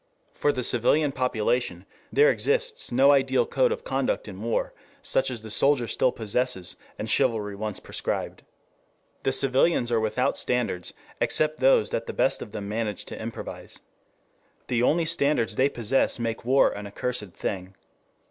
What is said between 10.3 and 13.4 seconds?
standards, except those that the best of them manage to